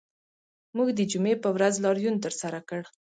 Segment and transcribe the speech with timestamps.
[0.75, 2.81] موږ د جمعې په ورځ لاریون ترسره کړ